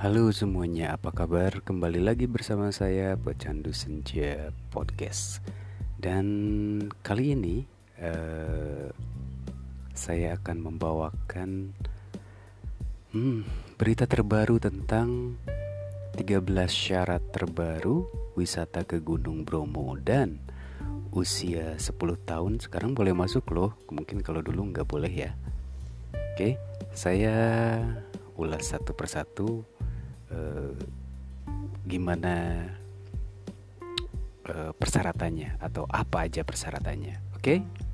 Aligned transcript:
Halo 0.00 0.32
semuanya, 0.32 0.96
apa 0.96 1.12
kabar? 1.12 1.60
Kembali 1.60 2.00
lagi 2.00 2.24
bersama 2.24 2.72
saya 2.72 3.20
Pecandu 3.20 3.76
Senja 3.76 4.48
Podcast. 4.72 5.44
Dan 6.00 6.24
kali 7.04 7.36
ini 7.36 7.68
uh, 8.00 8.88
saya 9.92 10.40
akan 10.40 10.56
membawakan 10.56 11.76
hmm, 13.12 13.44
berita 13.76 14.08
terbaru 14.08 14.56
tentang 14.56 15.36
13 16.16 16.48
syarat 16.72 17.20
terbaru 17.28 18.08
wisata 18.40 18.88
ke 18.88 19.04
Gunung 19.04 19.44
Bromo 19.44 20.00
dan 20.00 20.40
usia 21.12 21.76
10 21.76 21.92
tahun 22.24 22.56
sekarang 22.56 22.96
boleh 22.96 23.12
masuk 23.12 23.52
loh. 23.52 23.76
Mungkin 23.92 24.24
kalau 24.24 24.40
dulu 24.40 24.64
nggak 24.64 24.88
boleh 24.88 25.12
ya. 25.12 25.36
Oke, 26.32 26.56
saya 26.96 27.36
ulas 28.40 28.72
satu 28.72 28.96
persatu 28.96 29.68
Eh, 30.30 30.72
gimana 31.90 32.62
uh, 34.46 34.70
persyaratannya 34.78 35.58
atau 35.58 35.90
apa 35.90 36.30
aja 36.30 36.46
persyaratannya. 36.46 37.34
Oke? 37.34 37.42
Okay? 37.42 37.89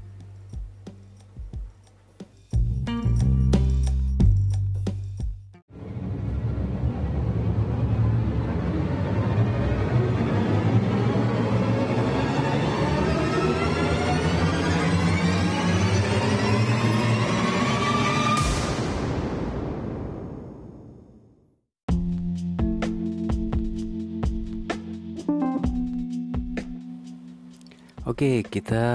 Oke, 28.07 28.47
kita 28.47 28.87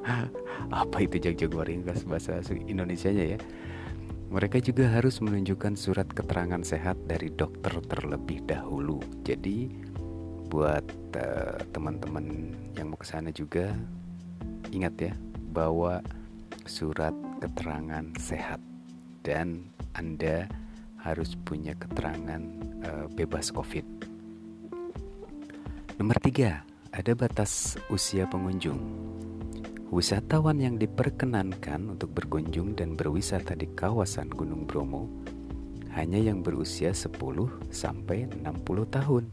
Apa 0.84 0.98
itu 1.06 1.22
jagjagwa 1.22 1.64
ringkas? 1.64 2.04
Bahasa 2.04 2.44
Indonesia 2.68 3.08
ya 3.08 3.40
mereka 4.34 4.58
juga 4.58 4.90
harus 4.90 5.22
menunjukkan 5.22 5.78
surat 5.78 6.10
keterangan 6.10 6.66
sehat 6.66 6.98
dari 7.06 7.30
dokter 7.30 7.78
terlebih 7.86 8.42
dahulu. 8.50 8.98
Jadi 9.22 9.70
buat 10.50 10.82
uh, 11.22 11.62
teman-teman 11.70 12.50
yang 12.74 12.90
mau 12.90 12.98
ke 12.98 13.06
sana 13.06 13.30
juga 13.30 13.78
ingat 14.74 14.94
ya, 14.98 15.14
bawa 15.54 16.02
surat 16.66 17.14
keterangan 17.46 18.10
sehat 18.18 18.58
dan 19.22 19.70
Anda 19.94 20.50
harus 20.98 21.38
punya 21.38 21.78
keterangan 21.78 22.42
uh, 22.90 23.06
bebas 23.14 23.54
COVID. 23.54 23.86
Nomor 26.02 26.18
tiga, 26.26 26.66
ada 26.90 27.14
batas 27.14 27.78
usia 27.94 28.26
pengunjung. 28.26 28.82
Wisatawan 29.94 30.58
yang 30.58 30.82
diperkenankan 30.82 31.94
untuk 31.94 32.18
berkunjung 32.18 32.74
dan 32.74 32.98
berwisata 32.98 33.54
di 33.54 33.70
kawasan 33.78 34.26
Gunung 34.26 34.66
Bromo 34.66 35.06
hanya 35.94 36.18
yang 36.18 36.42
berusia 36.42 36.98
10 36.98 37.14
sampai 37.70 38.26
60 38.26 38.90
tahun. 38.90 39.30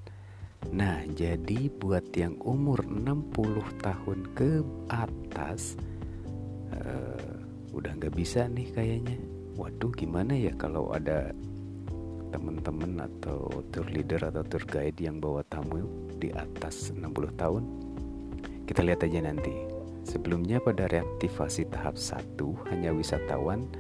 Nah, 0.76 1.09
jadi 1.16 1.72
buat 1.72 2.12
yang 2.12 2.37
umur 2.44 2.84
60 2.84 3.32
tahun 3.81 4.19
ke 4.37 4.60
atas 4.93 5.81
uh, 6.77 7.41
udah 7.72 7.97
nggak 7.97 8.12
bisa 8.12 8.44
nih 8.44 8.69
kayaknya. 8.77 9.16
Waduh, 9.56 9.97
gimana 9.97 10.37
ya 10.37 10.53
kalau 10.60 10.92
ada 10.92 11.32
teman-teman 12.37 13.00
atau 13.09 13.65
tour 13.72 13.88
leader 13.88 14.28
atau 14.28 14.44
tour 14.44 14.69
guide 14.69 15.00
yang 15.00 15.25
bawa 15.25 15.41
tamu 15.48 15.88
di 16.21 16.28
atas 16.37 16.92
60 16.92 17.00
tahun? 17.41 17.65
Kita 18.69 18.84
lihat 18.84 19.09
aja 19.09 19.25
nanti. 19.25 19.80
Sebelumnya 20.10 20.59
pada 20.59 20.91
reaktivasi 20.91 21.71
tahap 21.71 21.94
1 21.94 22.34
hanya 22.75 22.91
wisatawan 22.91 23.71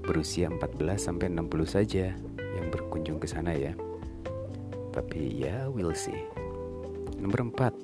berusia 0.00 0.48
14 0.48 0.80
sampai 0.96 1.28
60 1.28 1.44
saja 1.68 2.16
yang 2.40 2.66
berkunjung 2.72 3.20
ke 3.20 3.28
sana 3.28 3.52
ya. 3.52 3.76
Tapi 4.96 5.44
ya 5.44 5.68
we'll 5.68 5.92
see. 5.92 6.24
Nomor 7.20 7.52
4. 7.52 7.76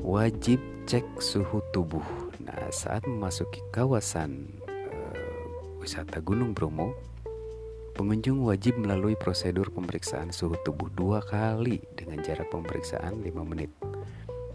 Wajib 0.00 0.56
cek 0.88 1.04
suhu 1.20 1.60
tubuh. 1.76 2.04
Nah, 2.40 2.72
saat 2.72 3.04
memasuki 3.04 3.60
kawasan 3.76 4.48
uh, 4.64 5.78
wisata 5.84 6.24
Gunung 6.24 6.56
Bromo, 6.56 6.96
pengunjung 7.92 8.40
wajib 8.40 8.80
melalui 8.80 9.20
prosedur 9.20 9.68
pemeriksaan 9.68 10.32
suhu 10.32 10.56
tubuh 10.64 10.88
dua 10.96 11.20
kali 11.20 11.84
dengan 11.92 12.24
jarak 12.24 12.48
pemeriksaan 12.48 13.20
5 13.20 13.44
menit. 13.44 13.91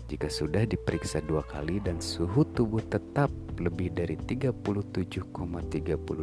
Jika 0.08 0.32
sudah 0.32 0.64
diperiksa 0.64 1.20
dua 1.20 1.44
kali 1.44 1.84
dan 1.84 2.00
suhu 2.00 2.48
tubuh 2.56 2.80
tetap 2.80 3.28
lebih 3.60 3.92
dari 3.92 4.16
37,30 4.16 5.04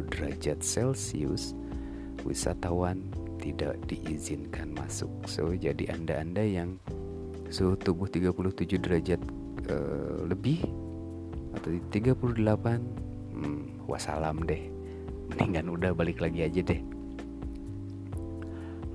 derajat 0.09 0.57
Celcius, 0.65 1.53
wisatawan 2.25 3.05
tidak 3.37 3.77
diizinkan 3.85 4.73
masuk. 4.73 5.13
So, 5.29 5.53
jadi 5.53 5.93
Anda-anda 5.93 6.41
yang 6.41 6.81
suhu 7.53 7.77
tubuh 7.77 8.09
37 8.09 8.81
derajat 8.81 9.21
uh, 9.69 10.25
lebih 10.25 10.65
atau 11.53 11.69
38 11.93 12.25
hmm, 12.25 13.85
wassalam 13.85 14.49
deh. 14.49 14.65
Mendingan 15.29 15.69
udah 15.69 15.93
balik 15.93 16.25
lagi 16.25 16.41
aja 16.41 16.65
deh. 16.65 16.81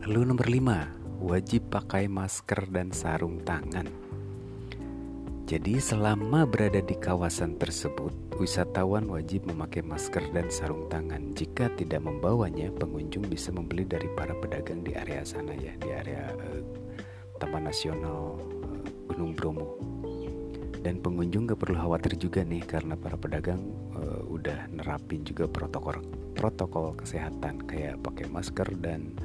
Lalu 0.02 0.34
nomor 0.34 0.50
5, 0.50 1.22
wajib 1.22 1.70
pakai 1.70 2.10
masker 2.10 2.66
dan 2.74 2.90
sarung 2.90 3.38
tangan. 3.46 4.09
Jadi 5.50 5.82
selama 5.82 6.46
berada 6.46 6.78
di 6.78 6.94
kawasan 6.94 7.58
tersebut, 7.58 8.14
wisatawan 8.38 9.10
wajib 9.10 9.50
memakai 9.50 9.82
masker 9.82 10.22
dan 10.30 10.46
sarung 10.46 10.86
tangan. 10.86 11.34
Jika 11.34 11.74
tidak 11.74 12.06
membawanya, 12.06 12.70
pengunjung 12.78 13.26
bisa 13.26 13.50
membeli 13.50 13.82
dari 13.82 14.06
para 14.14 14.30
pedagang 14.38 14.86
di 14.86 14.94
area 14.94 15.26
sana 15.26 15.50
ya, 15.58 15.74
di 15.74 15.90
area 15.90 16.30
uh, 16.38 16.62
Taman 17.42 17.66
Nasional 17.66 18.38
uh, 18.38 18.82
Gunung 19.10 19.34
Bromo. 19.34 19.74
Dan 20.86 21.02
pengunjung 21.02 21.50
gak 21.50 21.66
perlu 21.66 21.82
khawatir 21.82 22.14
juga 22.14 22.46
nih 22.46 22.62
karena 22.62 22.94
para 22.94 23.18
pedagang 23.18 23.58
uh, 23.98 24.22
udah 24.30 24.70
nerapin 24.70 25.26
juga 25.26 25.50
protokol 25.50 25.98
protokol 26.38 26.94
kesehatan 26.94 27.66
kayak 27.66 27.98
pakai 28.06 28.30
masker 28.30 28.70
dan 28.78 29.18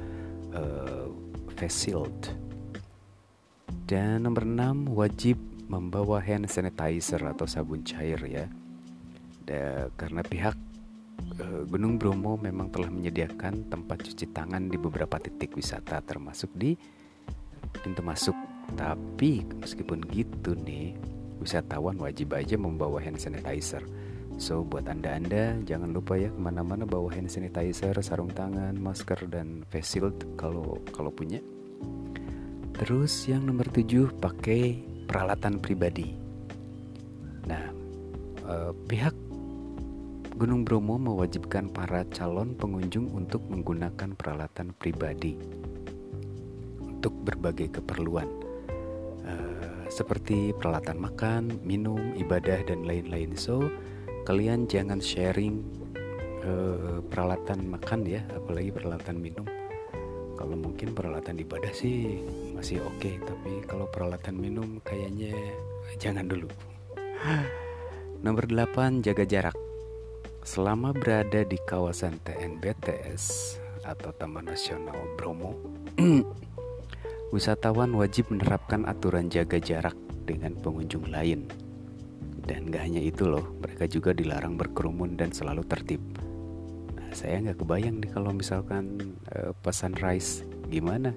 uh, 0.58 1.06
face 1.54 1.86
shield. 1.86 2.34
Dan 3.86 4.26
nomor 4.26 4.42
6 4.42 4.90
wajib 4.90 5.38
membawa 5.66 6.22
hand 6.22 6.46
sanitizer 6.46 7.22
atau 7.22 7.46
sabun 7.46 7.82
cair 7.82 8.18
ya. 8.26 8.46
Da, 9.46 9.86
karena 9.94 10.26
pihak 10.26 10.58
uh, 11.38 11.62
Gunung 11.70 11.98
Bromo 11.98 12.34
memang 12.38 12.70
telah 12.70 12.90
menyediakan 12.90 13.70
tempat 13.70 14.02
cuci 14.02 14.34
tangan 14.34 14.66
di 14.66 14.78
beberapa 14.78 15.18
titik 15.22 15.54
wisata 15.54 16.02
termasuk 16.02 16.50
di 16.54 16.74
pintu 17.82 18.02
masuk. 18.02 18.34
Tapi 18.74 19.46
meskipun 19.62 20.02
gitu 20.10 20.58
nih, 20.58 20.98
wisatawan 21.38 21.94
wajib 22.02 22.34
aja 22.34 22.58
membawa 22.58 22.98
hand 22.98 23.22
sanitizer. 23.22 23.82
So 24.36 24.66
buat 24.66 24.84
anda-anda 24.84 25.56
jangan 25.64 25.96
lupa 25.96 26.18
ya 26.20 26.28
ke 26.28 26.36
mana-mana 26.36 26.84
bawa 26.84 27.08
hand 27.08 27.30
sanitizer, 27.30 27.96
sarung 28.04 28.28
tangan, 28.34 28.76
masker 28.76 29.30
dan 29.30 29.64
face 29.70 29.96
shield 29.96 30.18
kalau 30.36 30.82
kalau 30.92 31.08
punya. 31.08 31.40
Terus 32.76 33.24
yang 33.24 33.48
nomor 33.48 33.72
tujuh 33.72 34.12
pakai 34.20 34.95
peralatan 35.06 35.62
pribadi. 35.62 36.12
Nah, 37.46 37.70
eh, 38.44 38.72
pihak 38.90 39.14
Gunung 40.36 40.68
Bromo 40.68 41.00
mewajibkan 41.00 41.72
para 41.72 42.04
calon 42.12 42.52
pengunjung 42.52 43.08
untuk 43.08 43.40
menggunakan 43.48 44.12
peralatan 44.12 44.76
pribadi 44.76 45.40
untuk 46.84 47.16
berbagai 47.24 47.80
keperluan, 47.80 48.28
eh, 49.24 49.88
seperti 49.88 50.52
peralatan 50.52 51.00
makan, 51.00 51.42
minum, 51.64 52.12
ibadah, 52.20 52.60
dan 52.68 52.84
lain-lain. 52.84 53.32
So, 53.32 53.72
kalian 54.28 54.68
jangan 54.68 55.00
sharing 55.00 55.64
eh, 56.44 57.00
peralatan 57.08 57.66
makan 57.72 58.04
ya, 58.04 58.22
apalagi 58.36 58.70
peralatan 58.76 59.16
minum 59.18 59.46
kalau 60.36 60.54
mungkin 60.54 60.92
peralatan 60.92 61.40
ibadah 61.40 61.72
sih 61.72 62.20
masih 62.56 62.80
oke 62.80 62.96
okay, 62.96 63.20
tapi 63.20 63.60
kalau 63.68 63.84
peralatan 63.92 64.40
minum 64.40 64.80
kayaknya 64.80 65.36
jangan 66.00 66.24
dulu. 66.24 66.48
Nomor 68.24 68.48
8 68.48 69.04
jaga 69.04 69.28
jarak. 69.28 69.56
Selama 70.40 70.96
berada 70.96 71.44
di 71.44 71.60
kawasan 71.68 72.16
TNBTS 72.24 73.54
atau 73.84 74.08
Taman 74.16 74.48
Nasional 74.48 74.96
Bromo 75.20 75.52
wisatawan 77.34 77.92
wajib 77.92 78.32
menerapkan 78.32 78.88
aturan 78.88 79.28
jaga 79.28 79.60
jarak 79.60 79.94
dengan 80.24 80.56
pengunjung 80.56 81.12
lain. 81.12 81.44
Dan 82.46 82.72
gak 82.72 82.88
hanya 82.88 83.02
itu 83.02 83.28
loh 83.28 83.44
mereka 83.60 83.84
juga 83.84 84.16
dilarang 84.16 84.56
berkerumun 84.56 85.18
dan 85.18 85.34
selalu 85.34 85.66
tertib. 85.68 86.00
Saya 87.10 87.42
nggak 87.42 87.64
kebayang 87.64 88.00
nih 88.00 88.10
kalau 88.12 88.30
misalkan 88.32 89.16
uh, 89.34 89.50
pesan 89.64 89.96
rice 89.98 90.46
gimana 90.68 91.16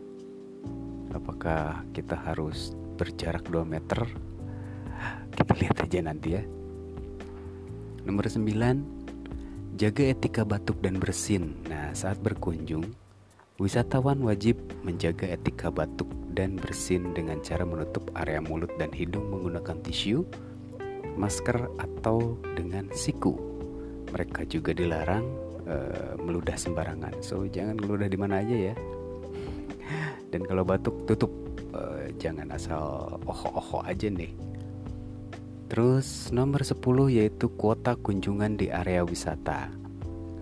apakah 1.14 1.86
kita 1.96 2.16
harus 2.16 2.74
berjarak 3.00 3.48
2 3.48 3.64
meter 3.66 4.06
kita 5.34 5.54
lihat 5.56 5.78
aja 5.82 6.00
nanti 6.04 6.36
ya 6.36 6.44
nomor 8.04 8.28
9 8.28 9.80
jaga 9.80 10.04
etika 10.12 10.44
batuk 10.44 10.82
dan 10.84 11.00
bersin 11.00 11.56
nah 11.70 11.94
saat 11.96 12.20
berkunjung 12.20 12.84
wisatawan 13.60 14.20
wajib 14.24 14.60
menjaga 14.84 15.30
etika 15.32 15.72
batuk 15.72 16.08
dan 16.36 16.60
bersin 16.60 17.12
dengan 17.16 17.40
cara 17.44 17.64
menutup 17.64 18.08
area 18.16 18.40
mulut 18.44 18.72
dan 18.80 18.92
hidung 18.92 19.28
menggunakan 19.32 19.80
tisu 19.84 20.24
masker 21.20 21.68
atau 21.80 22.40
dengan 22.56 22.88
siku 22.96 23.50
mereka 24.12 24.42
juga 24.46 24.74
dilarang 24.74 25.26
uh, 25.70 26.14
meludah 26.18 26.58
sembarangan. 26.58 27.22
So 27.22 27.46
jangan 27.46 27.78
meludah 27.78 28.10
di 28.10 28.18
mana 28.18 28.42
aja 28.42 28.74
ya. 28.74 28.76
Dan 30.30 30.46
kalau 30.46 30.62
batuk 30.66 31.10
tutup, 31.10 31.34
uh, 31.74 32.08
jangan 32.22 32.50
asal 32.54 33.18
oho-oho 33.26 33.81
aja 33.86 34.08
nih. 34.10 34.34
Terus 35.70 36.34
nomor 36.34 36.66
10 36.66 36.81
yaitu 37.14 37.50
kuota 37.54 37.94
kunjungan 37.94 38.58
di 38.58 38.74
area 38.74 39.06
wisata. 39.06 39.70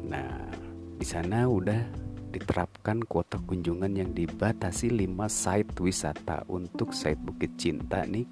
Nah, 0.07 0.47
di 0.95 1.03
sana 1.03 1.47
udah 1.47 1.83
diterapkan 2.31 3.03
kuota 3.03 3.39
kunjungan 3.43 3.91
yang 3.91 4.11
dibatasi 4.15 4.91
5 4.91 5.27
site 5.27 5.73
wisata 5.83 6.47
untuk 6.47 6.95
site 6.95 7.19
Bukit 7.19 7.59
Cinta 7.59 8.07
nih. 8.07 8.27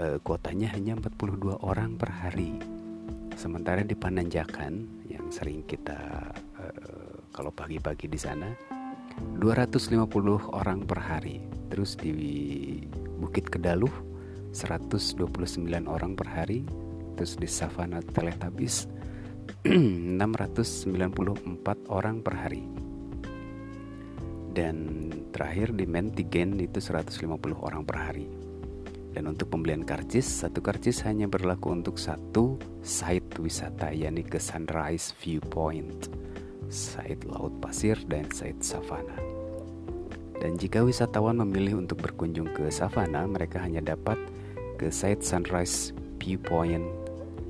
Uh, 0.00 0.16
kuotanya 0.22 0.72
hanya 0.74 0.96
42 0.96 1.60
orang 1.62 1.94
per 1.94 2.10
hari. 2.10 2.56
Sementara 3.38 3.86
di 3.86 3.94
Pananjakan 3.94 5.00
sering 5.30 5.62
kita 5.62 5.96
uh, 6.58 7.14
kalau 7.30 7.54
pagi-pagi 7.54 8.10
di 8.10 8.18
sana 8.18 8.50
250 9.38 10.52
orang 10.52 10.84
per 10.84 11.00
hari. 11.00 11.40
Terus 11.70 11.96
di 11.96 12.12
Bukit 13.20 13.48
Kedaluh 13.48 13.92
129 14.52 15.30
orang 15.86 16.12
per 16.18 16.28
hari. 16.28 16.66
Terus 17.16 17.36
di 17.36 17.48
Savana 17.48 18.00
Teletabis 18.00 18.88
694 19.64 21.04
orang 21.98 22.24
per 22.24 22.34
hari. 22.36 22.64
Dan 24.50 25.08
terakhir 25.30 25.72
di 25.78 25.86
Mentigen 25.86 26.58
itu 26.58 26.82
150 26.82 27.20
orang 27.60 27.86
per 27.86 27.96
hari. 27.96 28.26
Dan 29.10 29.26
untuk 29.26 29.50
pembelian 29.50 29.82
karcis, 29.82 30.22
satu 30.22 30.62
karcis 30.62 31.02
hanya 31.02 31.26
berlaku 31.26 31.74
untuk 31.74 31.98
satu 31.98 32.62
site 32.86 33.42
wisata, 33.42 33.90
yakni 33.90 34.22
ke 34.22 34.38
Sunrise 34.38 35.10
Viewpoint, 35.18 36.06
site 36.70 37.26
Laut 37.26 37.52
Pasir, 37.58 37.98
dan 38.06 38.30
site 38.30 38.62
Savana. 38.62 39.18
Dan 40.40 40.56
jika 40.56 40.80
wisatawan 40.80 41.42
memilih 41.44 41.84
untuk 41.84 42.00
berkunjung 42.00 42.48
ke 42.56 42.72
Savana, 42.72 43.28
mereka 43.28 43.60
hanya 43.60 43.84
dapat 43.84 44.16
ke 44.80 44.88
site 44.88 45.20
Sunrise 45.20 45.92
Viewpoint 46.16 46.86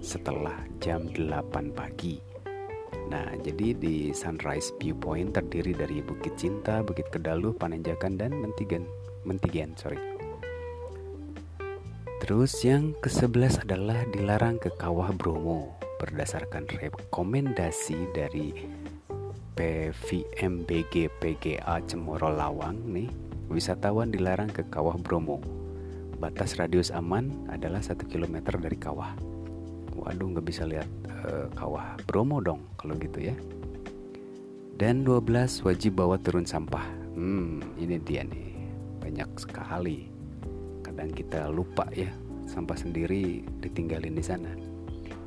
setelah 0.03 0.57
jam 0.83 1.07
8 1.15 1.71
pagi. 1.71 2.19
Nah, 3.07 3.31
jadi 3.39 3.79
di 3.79 4.11
Sunrise 4.11 4.75
Viewpoint 4.83 5.37
terdiri 5.37 5.77
dari 5.77 6.03
Bukit 6.03 6.35
Cinta, 6.35 6.83
Bukit 6.83 7.07
Kedaluh, 7.15 7.55
Panenjakan, 7.55 8.19
dan 8.19 8.35
Mentigen. 8.35 8.89
Mentigen, 9.23 9.79
sorry. 9.79 10.01
Terus 12.21 12.53
yang 12.63 12.95
ke-11 13.03 13.67
adalah 13.67 14.07
dilarang 14.11 14.59
ke 14.63 14.71
Kawah 14.79 15.11
Bromo 15.15 15.75
berdasarkan 15.99 16.65
rekomendasi 16.69 18.15
dari 18.17 18.55
PVMBG 19.61 21.21
PGA 21.21 21.85
Cemoro 21.85 22.33
Lawang 22.33 22.81
nih. 22.89 23.13
Wisatawan 23.53 24.09
dilarang 24.09 24.49
ke 24.49 24.65
Kawah 24.73 24.97
Bromo. 24.97 25.37
Batas 26.17 26.57
radius 26.57 26.89
aman 26.89 27.29
adalah 27.53 27.85
satu 27.85 28.09
km 28.09 28.41
dari 28.57 28.81
kawah. 28.81 29.13
Waduh 30.01 30.33
nggak 30.33 30.47
bisa 30.49 30.65
lihat 30.65 30.89
uh, 31.13 31.53
kawah 31.53 32.01
Bromo 32.09 32.41
dong 32.41 32.65
kalau 32.81 32.97
gitu 32.97 33.21
ya. 33.21 33.37
Dan 34.81 35.05
12 35.05 35.29
wajib 35.69 36.01
bawa 36.01 36.17
turun 36.17 36.49
sampah. 36.49 36.89
Hmm 37.13 37.61
ini 37.77 38.01
dia 38.01 38.25
nih. 38.25 38.57
Banyak 39.05 39.29
sekali. 39.37 40.09
Kadang 40.81 41.13
kita 41.13 41.53
lupa 41.53 41.85
ya 41.93 42.09
sampah 42.49 42.81
sendiri 42.81 43.45
ditinggalin 43.61 44.17
di 44.17 44.25
sana. 44.25 44.53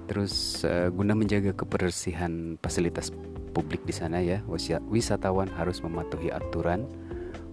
Terus 0.09 0.65
uh, 0.65 0.89
guna 0.89 1.13
menjaga 1.13 1.53
kebersihan 1.53 2.57
fasilitas 2.61 3.13
publik 3.53 3.86
di 3.86 3.93
sana 3.93 4.19
ya, 4.19 4.41
wisatawan 4.89 5.48
harus 5.53 5.79
mematuhi 5.86 6.33
aturan 6.33 6.89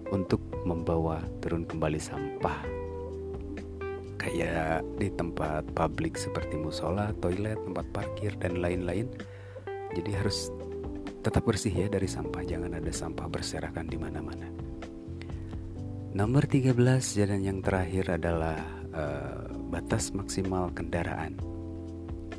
untuk 0.09 0.41
membawa 0.67 1.23
turun 1.39 1.63
kembali 1.63 2.01
sampah. 2.01 2.59
Kayak 4.19 4.85
di 5.01 5.09
tempat 5.13 5.65
publik 5.73 6.17
seperti 6.17 6.57
musola, 6.57 7.09
toilet, 7.21 7.57
tempat 7.61 7.85
parkir 7.89 8.33
dan 8.37 8.61
lain-lain. 8.61 9.09
Jadi 9.93 10.11
harus 10.13 10.53
tetap 11.21 11.45
bersih 11.45 11.73
ya 11.73 11.87
dari 11.89 12.09
sampah, 12.09 12.41
jangan 12.45 12.77
ada 12.77 12.91
sampah 12.93 13.29
berserakan 13.29 13.85
di 13.89 13.97
mana-mana. 13.97 14.49
Nomor 16.11 16.43
13 16.43 16.75
dan 17.23 17.39
yang 17.39 17.63
terakhir 17.63 18.19
adalah 18.19 18.59
uh, 18.91 19.47
batas 19.71 20.11
maksimal 20.11 20.67
kendaraan. 20.75 21.39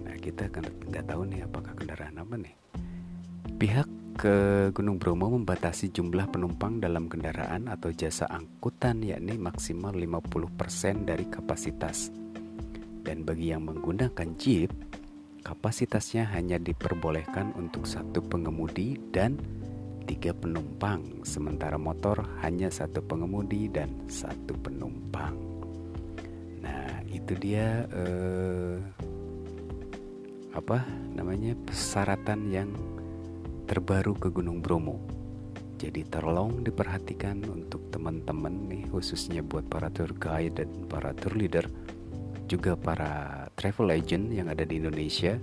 Nah 0.04 0.16
kita 0.20 0.52
kan 0.52 0.68
nggak 0.86 1.08
tahu 1.08 1.24
nih 1.24 1.48
apakah 1.48 1.72
kendaraan 1.72 2.20
apa 2.20 2.36
nih. 2.36 2.61
Pihak 3.62 3.86
ke 4.18 4.34
Gunung 4.74 4.98
Bromo 4.98 5.38
membatasi 5.38 5.94
jumlah 5.94 6.34
penumpang 6.34 6.82
dalam 6.82 7.06
kendaraan 7.06 7.70
atau 7.70 7.94
jasa 7.94 8.26
angkutan 8.26 9.06
yakni 9.06 9.38
maksimal 9.38 9.94
50% 9.94 11.06
dari 11.06 11.30
kapasitas. 11.30 12.10
Dan 13.06 13.22
bagi 13.22 13.54
yang 13.54 13.62
menggunakan 13.62 14.34
jeep, 14.34 14.74
kapasitasnya 15.46 16.26
hanya 16.34 16.58
diperbolehkan 16.58 17.54
untuk 17.54 17.86
satu 17.86 18.18
pengemudi 18.18 18.98
dan 19.14 19.38
tiga 20.10 20.34
penumpang, 20.34 21.22
sementara 21.22 21.78
motor 21.78 22.18
hanya 22.42 22.66
satu 22.66 22.98
pengemudi 22.98 23.70
dan 23.70 23.94
satu 24.10 24.58
penumpang. 24.58 25.38
Nah, 26.66 26.98
itu 27.06 27.38
dia 27.38 27.86
eh, 27.94 28.82
apa 30.50 30.82
namanya 31.14 31.54
persyaratan 31.62 32.50
yang 32.50 32.74
terbaru 33.72 34.12
ke 34.20 34.28
Gunung 34.28 34.60
Bromo. 34.60 35.00
Jadi 35.80 36.04
tolong 36.04 36.60
diperhatikan 36.60 37.40
untuk 37.48 37.88
teman-teman 37.88 38.68
nih 38.68 38.84
khususnya 38.92 39.40
buat 39.40 39.64
para 39.64 39.88
tour 39.88 40.12
guide 40.12 40.60
dan 40.60 40.68
para 40.92 41.16
tour 41.16 41.32
leader 41.32 41.64
juga 42.44 42.76
para 42.76 43.48
travel 43.56 43.96
agent 43.96 44.28
yang 44.28 44.52
ada 44.52 44.68
di 44.68 44.76
Indonesia 44.76 45.40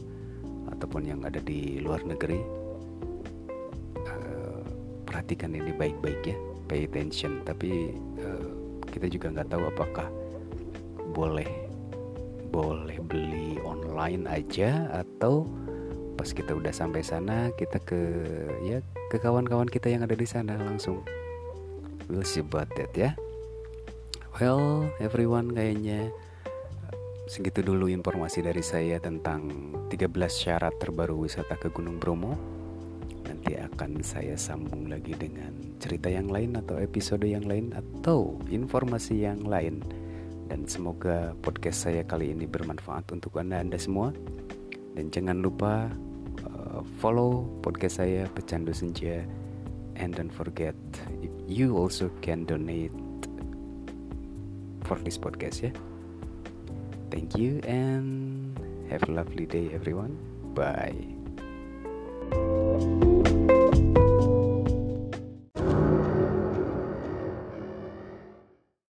ataupun 0.70 1.10
yang 1.10 1.26
ada 1.26 1.42
di 1.42 1.82
luar 1.82 2.06
negeri 2.06 2.38
uh, 4.06 4.62
perhatikan 5.10 5.58
ini 5.58 5.74
baik-baik 5.74 6.22
ya 6.22 6.38
pay 6.70 6.86
attention 6.86 7.42
tapi 7.42 7.98
uh, 8.22 8.46
kita 8.94 9.10
juga 9.10 9.34
nggak 9.34 9.50
tahu 9.50 9.64
apakah 9.74 10.06
boleh 11.18 11.50
boleh 12.54 13.02
beli 13.02 13.58
online 13.66 14.30
aja 14.30 14.86
atau 14.94 15.50
pas 16.20 16.28
kita 16.28 16.52
udah 16.52 16.76
sampai 16.76 17.00
sana 17.00 17.56
kita 17.56 17.80
ke 17.80 18.02
ya 18.68 18.84
ke 19.08 19.24
kawan-kawan 19.24 19.72
kita 19.72 19.88
yang 19.88 20.04
ada 20.04 20.20
di 20.20 20.28
sana 20.28 20.60
langsung 20.60 21.00
we'll 22.12 22.28
see 22.28 22.44
about 22.44 22.68
that 22.76 22.92
ya 22.92 23.16
well 24.36 24.84
everyone 25.00 25.56
kayaknya 25.56 26.12
Segitu 27.30 27.62
dulu 27.62 27.86
informasi 27.94 28.42
dari 28.42 28.66
saya 28.66 28.98
tentang 28.98 29.54
13 29.94 30.10
syarat 30.34 30.74
terbaru 30.82 31.30
wisata 31.30 31.62
ke 31.62 31.70
Gunung 31.70 32.02
Bromo. 32.02 32.34
Nanti 33.22 33.54
akan 33.54 34.02
saya 34.02 34.34
sambung 34.34 34.90
lagi 34.90 35.14
dengan 35.14 35.54
cerita 35.78 36.10
yang 36.10 36.26
lain 36.26 36.58
atau 36.58 36.82
episode 36.82 37.30
yang 37.30 37.46
lain 37.46 37.70
atau 37.78 38.42
informasi 38.50 39.30
yang 39.30 39.46
lain. 39.46 39.86
Dan 40.50 40.66
semoga 40.66 41.38
podcast 41.46 41.86
saya 41.86 42.02
kali 42.02 42.34
ini 42.34 42.50
bermanfaat 42.50 43.14
untuk 43.14 43.38
Anda-Anda 43.38 43.78
semua. 43.78 44.10
Dan 44.98 45.14
jangan 45.14 45.46
lupa 45.46 45.86
follow 47.00 47.46
podcast 47.62 48.02
saya 48.02 48.28
Pecandu 48.32 48.72
Senja 48.72 49.24
and 50.00 50.16
don't 50.16 50.32
forget 50.32 50.76
you 51.48 51.76
also 51.76 52.08
can 52.24 52.48
donate 52.48 52.94
for 54.90 54.98
this 55.06 55.22
podcast 55.22 55.70
ya. 55.70 55.72
Thank 57.14 57.38
you 57.38 57.62
and 57.66 58.54
have 58.90 59.06
a 59.06 59.12
lovely 59.12 59.46
day, 59.46 59.70
everyone. 59.74 60.18
Bye. 60.54 61.19